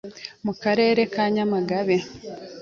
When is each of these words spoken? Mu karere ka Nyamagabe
Mu 0.45 0.53
karere 0.61 1.01
ka 1.13 1.23
Nyamagabe 1.33 1.97